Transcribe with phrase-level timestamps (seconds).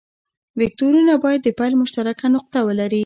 [0.59, 2.99] وکتورونه باید د پیل مشترکه نقطه ولري.